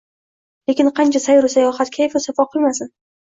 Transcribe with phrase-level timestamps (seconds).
[0.69, 2.93] Lekin qancha sayru sayohat, kayfu safo qilmasin